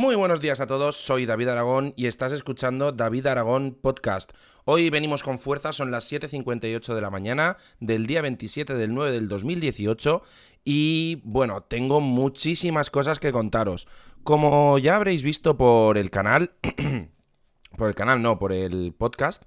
[0.00, 4.32] Muy buenos días a todos, soy David Aragón y estás escuchando David Aragón Podcast.
[4.64, 9.12] Hoy venimos con fuerza, son las 7.58 de la mañana del día 27 del 9
[9.12, 10.22] del 2018
[10.64, 13.86] y bueno, tengo muchísimas cosas que contaros.
[14.24, 16.52] Como ya habréis visto por el canal,
[17.76, 19.42] por el canal no, por el podcast,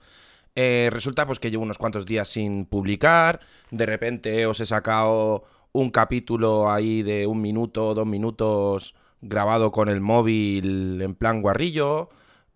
[0.54, 3.40] eh, resulta pues que llevo unos cuantos días sin publicar,
[3.72, 8.94] de repente os he sacado un capítulo ahí de un minuto, dos minutos
[9.24, 12.10] grabado con el móvil en plan guarrillo.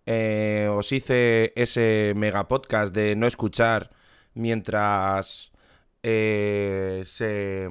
[0.06, 3.90] Eh, os hice ese mega podcast de no escuchar
[4.34, 5.52] mientras
[6.02, 7.68] eh, se,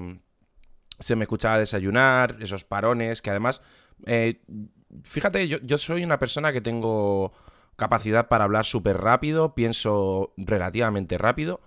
[1.16, 3.62] me escuchaba desayunar, esos parones, que además,
[4.06, 4.44] eh,
[5.04, 7.34] fíjate, yo, yo soy una persona que tengo
[7.76, 11.62] capacidad para hablar súper rápido, pienso relativamente rápido,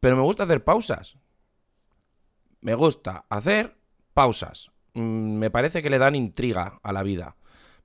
[0.00, 1.16] pero me gusta hacer pausas.
[2.60, 3.76] Me gusta hacer
[4.14, 4.71] pausas.
[4.94, 7.36] Mm, me parece que le dan intriga a la vida.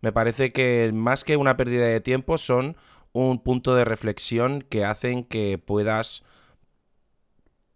[0.02, 2.78] Me parece que más que una pérdida de tiempo son
[3.14, 6.24] un punto de reflexión que hacen que puedas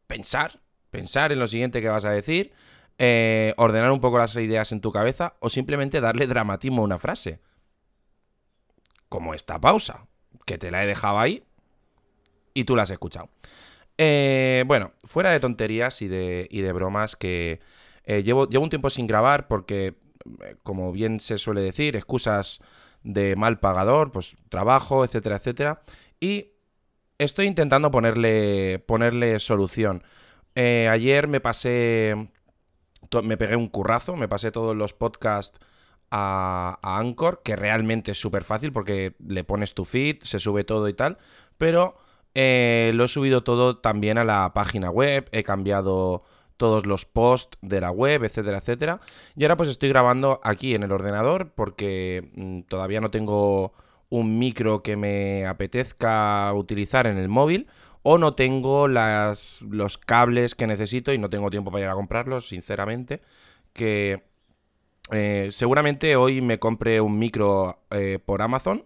[0.08, 2.54] pensar, pensar en lo siguiente que vas a decir,
[3.00, 7.00] eh, ordenar un poco las ideas en tu cabeza o simplemente darle dramatismo a una
[7.00, 7.40] frase.
[9.10, 10.08] Como esta pausa,
[10.46, 11.44] que te la he dejado ahí
[12.54, 13.30] y tú la has escuchado.
[13.98, 17.60] Eh, bueno, fuera de tonterías y de, y de bromas que
[18.04, 19.96] eh, llevo, llevo un tiempo sin grabar porque,
[20.44, 22.60] eh, como bien se suele decir, excusas
[23.04, 25.82] de mal pagador, pues trabajo, etcétera, etcétera.
[26.20, 26.54] Y
[27.18, 30.04] estoy intentando ponerle, ponerle solución.
[30.56, 32.30] Eh, ayer me pasé,
[33.24, 35.60] me pegué un currazo, me pasé todos los podcasts
[36.12, 40.64] a, a Anchor, que realmente es súper fácil porque le pones tu feed, se sube
[40.64, 41.18] todo y tal,
[41.58, 41.98] pero
[42.34, 46.24] lo he subido todo también a la página web, he cambiado
[46.62, 49.02] todos los posts de la web, etcétera, etcétera.
[49.36, 53.74] Y ahora pues estoy grabando aquí en el ordenador porque mm, todavía no tengo
[54.10, 57.68] un micro que me apetezca utilizar en el móvil
[58.04, 62.48] o no tengo los cables que necesito y no tengo tiempo para ir a comprarlos,
[62.48, 63.22] sinceramente,
[63.74, 64.22] que
[65.12, 68.86] eh, seguramente hoy me compre un micro eh, por Amazon,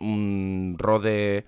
[0.00, 1.46] un Rode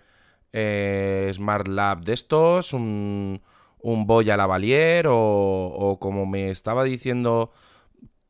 [0.55, 3.43] eh, Smart Lab de estos, un
[3.83, 7.53] un Boya Lavalier o, o como me estaba diciendo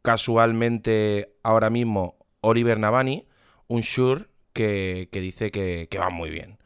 [0.03, 3.27] casualmente ahora mismo Oliver Navani,
[3.69, 6.59] un Shure que, dice que, va muy bien.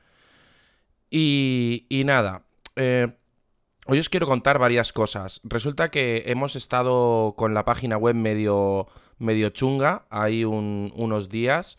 [1.10, 3.08] Y, y nada, eh,
[3.86, 5.40] hoy os quiero contar varias cosas.
[5.44, 11.76] Resulta que hemos estado con la página web medio, medio chunga, ahí unos días,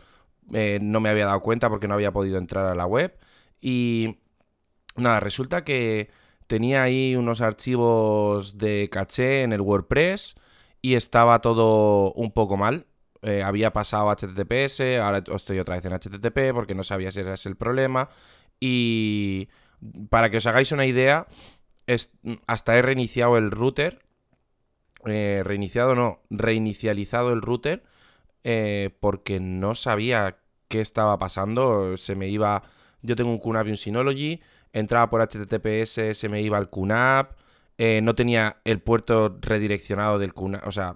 [0.53, 3.17] eh, no me había dado cuenta porque no había podido entrar a la web.
[3.59, 4.19] Y
[4.95, 6.09] nada, resulta que
[6.47, 10.35] tenía ahí unos archivos de caché en el WordPress
[10.81, 12.87] y estaba todo un poco mal.
[13.21, 17.33] Eh, había pasado HTTPS, ahora estoy otra vez en HTTP porque no sabía si ese
[17.33, 18.09] es el problema.
[18.59, 19.49] Y
[20.09, 21.27] para que os hagáis una idea,
[22.47, 23.99] hasta he reiniciado el router.
[25.05, 27.83] Eh, reiniciado no, reinicializado el router
[28.43, 30.37] eh, porque no sabía
[30.67, 31.97] qué estaba pasando.
[31.97, 32.63] Se me iba.
[33.01, 34.41] Yo tengo un QNAP y un Synology
[34.79, 37.31] entraba por HTTPS, se me iba al QNAP,
[37.77, 40.95] eh, no tenía el puerto redireccionado del QNAP, o sea,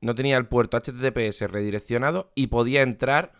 [0.00, 3.32] no tenía el puerto HTTPS redireccionado y podía entrar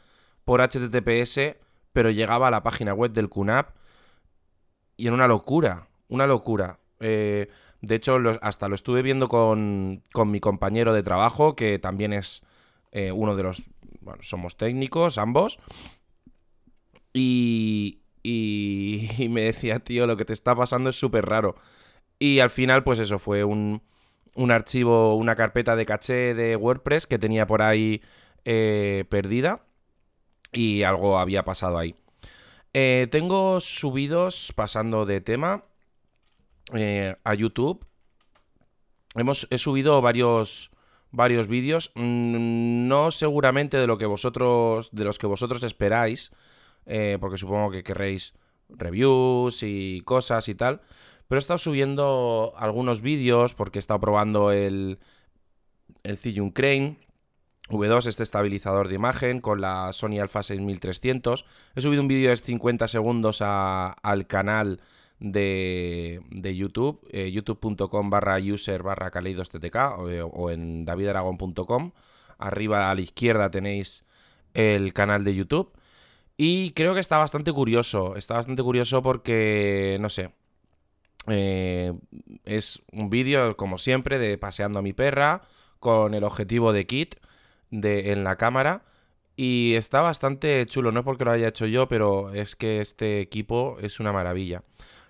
[0.45, 1.57] por HTTPS,
[1.93, 3.71] pero llegaba a la página web del QNAP
[4.97, 6.81] y era una locura, una locura.
[7.01, 7.49] Eh,
[7.81, 12.43] de hecho, hasta lo estuve viendo con, con, mi compañero de trabajo, que también es
[12.91, 13.63] eh, uno de los...
[14.01, 15.61] Bueno, somos técnicos ambos.
[17.13, 21.57] Y, y, me decía, tío, lo que te está pasando es súper raro.
[22.19, 23.83] Y al final, pues eso, fue un,
[24.35, 28.03] un, archivo, una carpeta de caché de WordPress que tenía por ahí
[28.45, 29.65] eh, perdida
[30.53, 31.95] y algo había pasado ahí.
[32.75, 35.65] Eh, tengo subidos, pasando de tema,
[36.75, 37.87] eh, a YouTube.
[39.15, 40.71] Hemos, he subido varios,
[41.11, 46.31] varios vídeos, mm, no seguramente de lo que vosotros, de los que vosotros esperáis,
[46.89, 48.35] eh, porque supongo que querréis
[48.69, 50.81] reviews y cosas y tal.
[51.29, 54.99] Pero he estado subiendo algunos vídeos porque he estado probando el,
[56.03, 56.99] el Zhiyun Crane
[57.69, 61.45] V2, este estabilizador de imagen, con la Sony Alpha 6300.
[61.75, 64.81] He subido un vídeo de 50 segundos al canal
[65.21, 71.93] de, de YouTube, eh, youtube.com barra user barra kaleidosttk o, o en davidaragon.com.
[72.39, 74.05] Arriba a la izquierda tenéis
[74.55, 75.73] el canal de YouTube.
[76.39, 78.17] Y creo que está bastante curioso.
[78.17, 80.31] Está bastante curioso porque, no sé.
[81.27, 81.93] Eh,
[82.45, 85.43] es un vídeo, como siempre, de paseando a mi perra
[85.81, 87.17] con el objetivo de kit.
[87.71, 88.83] de, en la cámara.
[89.37, 93.21] Y está bastante chulo, no es porque lo haya hecho yo, pero es que este
[93.21, 94.65] equipo es una maravilla.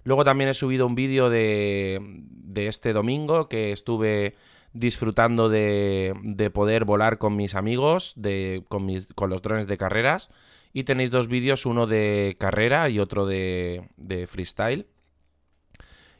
[0.04, 4.34] Luego también he subido un vídeo de, de este domingo que estuve
[4.75, 9.78] disfrutando de, de poder volar con mis amigos, de, con, mis, con los drones de
[9.78, 10.30] carreras.
[10.72, 13.88] Y tenéis dos vídeos, uno de carrera y otro de,
[14.28, 14.86] freestyle.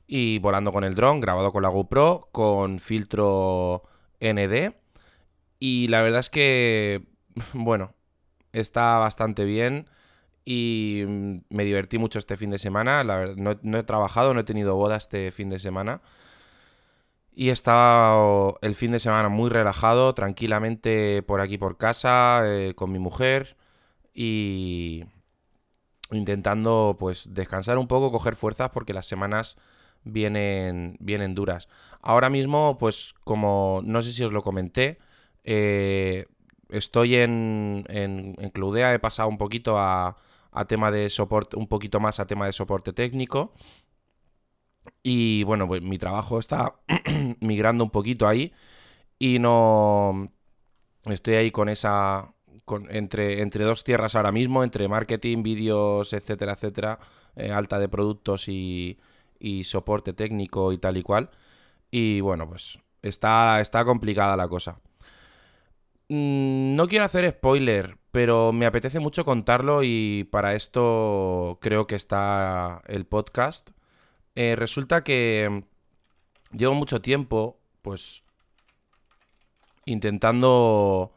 [0.06, 3.82] Y volando con el dron, grabado con la GoPro, con filtro
[4.20, 4.74] ND.
[5.58, 7.06] Y la verdad es que,
[7.52, 7.94] bueno,
[8.52, 9.88] está bastante bien
[10.44, 11.04] y
[11.50, 13.04] me divertí mucho este fin de semana.
[13.04, 16.00] No, he trabajado, no he tenido boda este fin de semana.
[17.32, 22.74] Y he estado el fin de semana muy relajado, tranquilamente por aquí por casa, eh,
[22.74, 23.56] con mi mujer
[24.20, 25.05] y
[26.11, 29.56] intentando pues descansar un poco, coger fuerzas porque las semanas
[30.03, 31.69] vienen, vienen duras.
[32.03, 34.99] Ahora mismo, pues como no sé si os lo comenté,
[35.44, 36.26] eh,
[36.69, 40.17] estoy en, en, Cloudea, he pasado un poquito a,
[40.67, 43.53] tema de soporte, un poquito más a tema de soporte técnico.
[45.05, 46.75] Y bueno, pues mi trabajo está
[47.41, 48.53] migrando un poquito ahí.
[49.19, 50.32] Y no.
[51.05, 52.35] Estoy ahí con esa.
[52.91, 56.99] Entre, entre dos tierras ahora mismo, entre marketing, vídeos, etcétera, etcétera,
[57.37, 58.99] eh, alta de productos y,
[59.38, 61.31] y soporte técnico y tal y cual.
[61.91, 64.81] Y bueno, pues está, está complicada la cosa.
[66.09, 71.97] Mm, no quiero hacer spoiler, pero me apetece mucho contarlo y para esto creo que
[71.97, 73.70] está el podcast.
[74.35, 75.65] Eh, resulta que
[76.53, 78.25] llevo mucho tiempo, pues,
[79.85, 81.12] intentando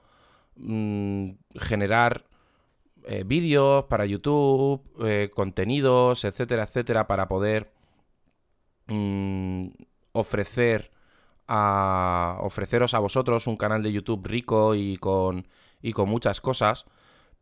[0.56, 2.26] mm, generar
[3.06, 7.72] eh, vídeos para YouTube, eh, contenidos, etcétera, etcétera, para poder
[8.88, 9.68] mm,
[10.14, 10.92] ofrecer
[11.48, 15.48] a ofreceros a vosotros un canal de YouTube rico y con,
[15.82, 16.86] y con muchas cosas,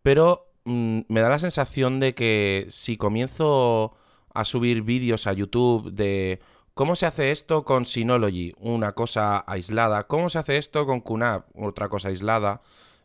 [0.01, 3.95] pero mm, me da la sensación de que si comienzo
[4.33, 6.39] a subir vídeos a YouTube de
[6.73, 11.47] cómo se hace esto con Synology, una cosa aislada, cómo se hace esto con QNAP,
[11.55, 12.61] otra cosa aislada,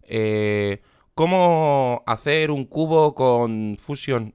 [0.09, 0.83] eh,
[1.15, 4.35] cómo hacer un cubo con Fusion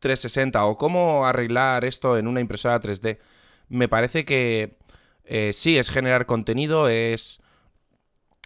[0.00, 3.18] 360 o cómo arreglar esto en una impresora 3D,
[3.68, 4.78] me parece que
[5.24, 7.40] eh, sí, es generar contenido, es.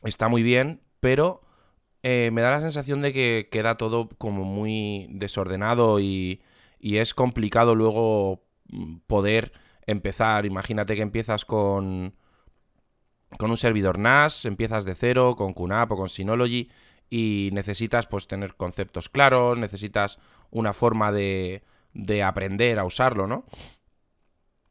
[0.05, 1.41] Está muy bien, pero
[2.03, 6.43] eh, me da la sensación de que queda todo como muy desordenado y,
[6.79, 9.53] y es complicado luego mm, poder
[9.87, 10.45] empezar.
[10.45, 12.15] Imagínate que empiezas con,
[13.39, 16.71] con un servidor NAS, empiezas de cero, con QNAP o con Synology
[17.11, 20.19] y necesitas pues tener conceptos claros, necesitas
[20.51, 23.45] una forma de, de aprender a usarlo, ¿no?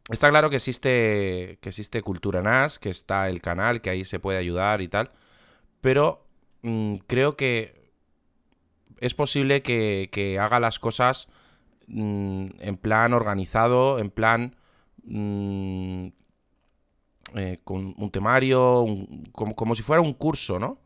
[0.10, 4.20] Está claro que existe, que existe Cultura NAS, que está el canal, que ahí se
[4.20, 5.12] puede ayudar y tal.
[5.80, 6.26] Pero
[6.62, 7.92] mm, creo que
[9.00, 11.30] es posible que, haga las cosas
[11.88, 14.56] mm, en plan organizado, en plan
[15.06, 16.08] mm,
[17.36, 18.86] eh, con un temario,
[19.32, 20.80] como, como, si fuera un curso, ¿no?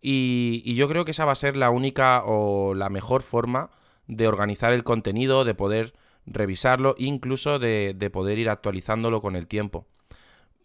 [0.00, 3.70] Y, yo creo que esa va a ser la única o la mejor forma
[4.06, 5.94] de organizar el contenido, de poder
[6.26, 9.86] revisarlo, incluso de, poder ir actualizándolo con el tiempo.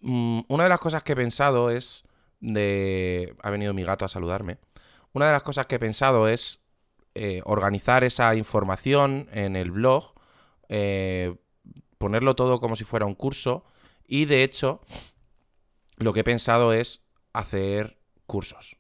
[0.02, 2.04] Mm, una de las cosas que he pensado es
[2.40, 3.36] de...
[3.42, 4.58] Ha venido mi gato a saludarme.
[5.14, 6.60] Una de las cosas que he pensado es
[7.16, 10.14] eh, organizar esa información en el blog,
[10.70, 11.36] eh,
[11.98, 13.66] ponerlo todo como si fuera un curso
[14.08, 14.82] y de hecho
[15.98, 18.78] lo que he pensado es hacer cursos,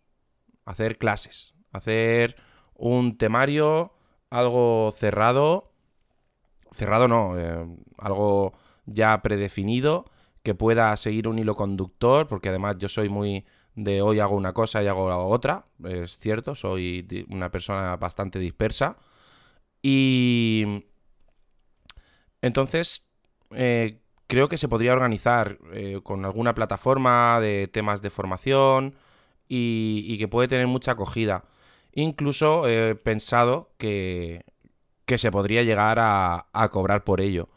[0.66, 2.36] hacer clases, hacer
[2.76, 3.94] un temario,
[4.30, 5.74] algo cerrado
[6.74, 7.66] cerrado no, eh,
[7.98, 8.54] algo
[8.86, 10.06] ya predefinido
[10.42, 14.54] que pueda seguir un hilo conductor, porque además yo soy muy de hoy hago una
[14.54, 18.98] cosa y hago otra, es cierto, soy una persona bastante dispersa.
[19.82, 20.86] Y
[22.42, 23.06] entonces
[23.52, 24.02] eh,
[24.34, 28.96] creo que se podría organizar eh, con alguna plataforma de temas de formación
[29.48, 31.44] y, que puede tener mucha acogida.
[31.94, 34.44] Incluso he pensado que
[35.06, 37.48] que se podría llegar a, cobrar por ello.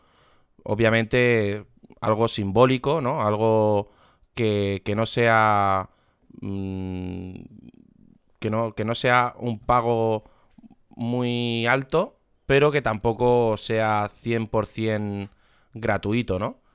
[0.64, 1.64] Obviamente
[2.02, 3.22] algo simbólico, ¿no?
[3.22, 3.90] Algo
[4.34, 5.88] que, no sea...
[6.42, 7.36] Mm,
[8.38, 10.24] que, no, que no sea un pago
[10.90, 15.30] muy alto, pero que tampoco sea 100%
[15.72, 16.65] gratuito, ¿no?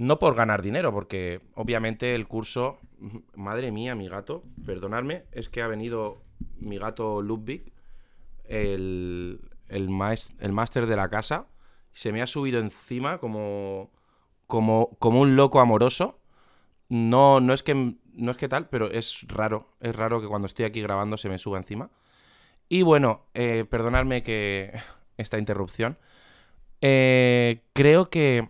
[0.00, 2.78] No por ganar dinero, porque obviamente el curso...
[3.34, 6.22] Madre mía, mi gato, perdonadme, es que ha venido
[6.56, 7.70] mi gato Ludwig,
[8.44, 11.48] el, el, máster de la casa,
[11.92, 13.90] se me ha subido encima como,
[14.46, 16.18] como, como un loco amoroso.
[16.88, 19.68] No, no es que no es que tal, pero es raro.
[19.80, 21.90] Es raro que cuando estoy aquí grabando se me suba encima.
[22.70, 24.72] Y bueno, eh, perdonadme que
[25.18, 25.98] esta interrupción.
[26.80, 28.48] Eh, creo que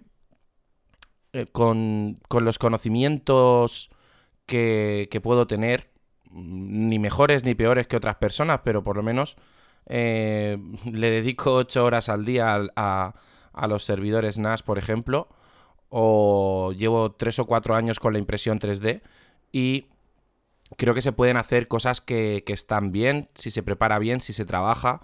[1.33, 3.91] eh, con, los conocimientos
[4.47, 5.91] que, puedo tener,
[6.31, 9.37] ni mejores ni peores que otras personas, pero por lo menos
[9.87, 13.15] le dedico ocho horas al día a,
[13.53, 15.29] a los servidores NAS, por ejemplo,
[15.89, 19.03] o llevo tres o cuatro años con la impresión 3D
[19.53, 19.87] y
[20.77, 24.45] creo que se pueden hacer cosas que, están bien, si se prepara bien, si se
[24.45, 25.01] trabaja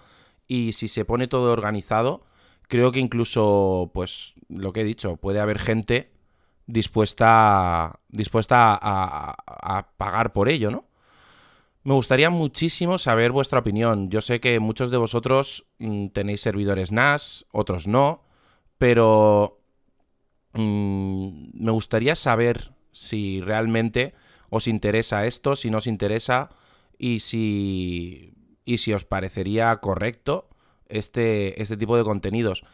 [0.47, 2.25] y si se pone todo organizado.
[2.69, 6.11] Creo que incluso, pues, lo que he dicho, puede haber gente
[6.67, 10.85] dispuesta, dispuesta a, pagar por ello, ¿no?
[11.85, 14.11] Me gustaría muchísimo saber vuestra opinión.
[14.11, 18.25] Yo sé que muchos de vosotros mm, tenéis servidores NAS, otros no,
[18.77, 19.61] pero
[20.53, 24.15] mm, me gustaría saber si realmente
[24.51, 26.51] os interesa esto, si no os interesa
[26.99, 30.49] y si, y si os parecería correcto
[30.89, 32.65] este, este tipo de contenidos.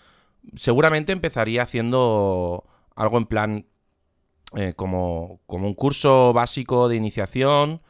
[0.57, 3.67] Seguramente empezaría haciendo algo en plan
[4.56, 7.80] eh, como, como, un curso básico de iniciación,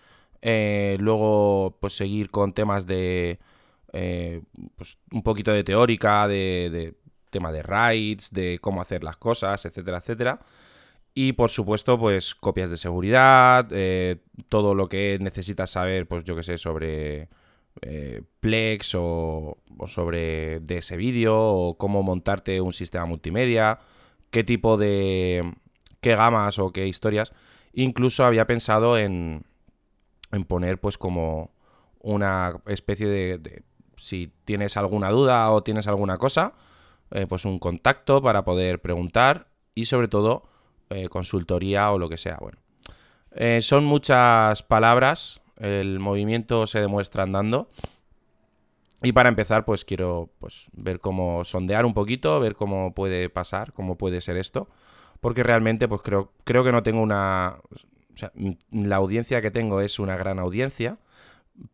[0.43, 3.41] eh, luego pues seguir con temas de
[3.93, 4.43] eh,
[4.77, 6.95] pues, un poquito de teórica, de,
[7.31, 10.41] tema de rights, de cómo hacer las cosas, etcétera, etcétera.
[11.15, 13.69] Y por supuesto, pues copias de seguridad,
[14.49, 17.29] todo lo que necesitas saber, pues yo que sé, sobre
[18.41, 23.79] Plex o, sobre de ese vídeo, o cómo montarte un sistema multimedia,
[24.31, 25.53] qué tipo de...
[26.03, 27.33] qué gamas o qué historias.
[27.73, 29.45] Incluso había pensado en,
[30.33, 31.51] en poner pues como
[32.01, 33.63] una especie de,
[33.97, 36.53] si tienes alguna duda o tienes alguna cosa,
[37.13, 40.43] eh, pues un contacto para poder preguntar y sobre todo
[40.91, 42.37] eh, consultoría o lo que sea.
[42.41, 42.59] Bueno,
[43.31, 47.71] eh, son muchas palabras, el movimiento se demuestra andando.
[49.05, 53.73] Y para empezar, pues quiero pues, ver cómo sondear un poquito, ver cómo puede pasar,
[53.73, 54.69] cómo puede ser esto.
[55.23, 57.59] Porque realmente, pues creo, creo que no tengo una.
[58.13, 58.33] O sea,
[58.73, 60.99] la audiencia que tengo es una gran audiencia,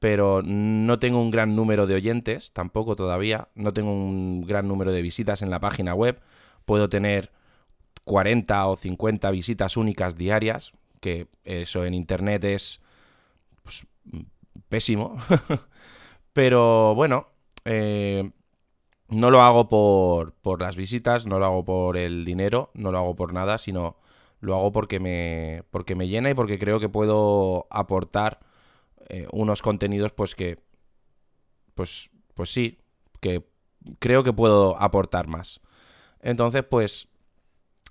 [0.01, 3.49] pero no tengo un gran número de oyentes, tampoco todavía.
[3.55, 6.21] No tengo un gran número de visitas en la página web.
[6.67, 7.33] Puedo tener
[8.05, 12.83] 40 o 50 visitas únicas diarias, que eso en Internet es
[13.63, 13.87] pues,
[14.69, 15.17] pésimo.
[16.35, 17.29] Pero bueno,
[17.65, 18.31] eh,
[19.09, 22.99] no lo hago por, por, las visitas, no lo hago por el dinero, no lo
[22.99, 23.97] hago por nada, sino
[24.41, 28.41] lo hago porque me, porque me llena y porque creo que puedo aportar
[29.09, 30.59] eh, unos contenidos pues que,
[31.75, 32.79] pues, pues sí,
[33.21, 33.45] que
[33.99, 35.61] creo que puedo aportar más.
[36.21, 37.09] Entonces, pues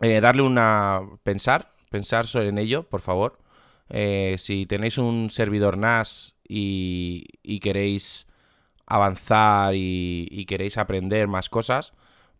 [0.01, 1.01] eh, darle una...
[1.23, 3.39] pensar, pensar en ello, por favor.
[3.89, 8.27] Eh, si tenéis un servidor NAS y, queréis
[8.87, 11.93] avanzar y, queréis aprender más cosas,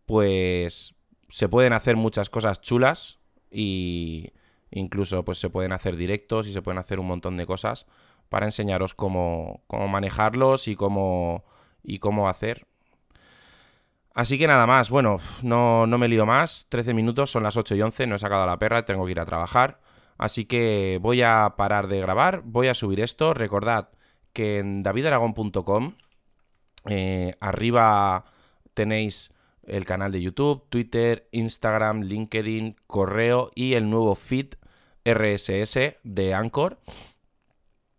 [0.06, 0.96] pues
[1.28, 4.32] se pueden hacer muchas cosas chulas y
[4.70, 7.86] incluso pues se pueden hacer directos y se pueden hacer un montón de cosas
[8.28, 11.44] para enseñaros cómo, cómo manejarlos y cómo,
[11.82, 12.66] y cómo hacer
[14.18, 17.76] Así que nada más, bueno, no, no me lío más, 13 minutos, son las 8
[17.76, 19.78] y 11, no he sacado la perra, tengo que ir a trabajar.
[20.18, 23.32] Así que voy a parar de grabar, voy a subir esto.
[23.32, 23.90] Recordad
[24.32, 25.94] que en davidaragón.com
[26.86, 28.24] eh, arriba
[28.74, 29.32] tenéis
[29.68, 34.54] el canal de YouTube, Twitter, Instagram, LinkedIn, correo y el nuevo feed
[35.04, 36.78] RSS de Anchor.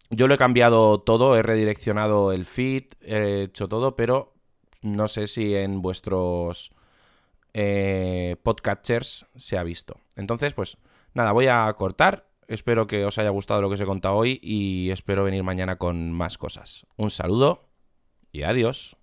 [0.09, 4.33] Yo lo he cambiado todo, he redireccionado el feed, he hecho todo, pero
[4.81, 6.71] no sé si en vuestros
[7.53, 9.99] eh, podcatchers se ha visto.
[10.15, 10.77] Entonces, pues
[11.13, 12.27] nada, voy a cortar.
[12.47, 15.77] Espero que os haya gustado lo que os he contado hoy y espero venir mañana
[15.77, 16.87] con más cosas.
[16.97, 17.68] Un saludo
[18.31, 18.98] y adiós.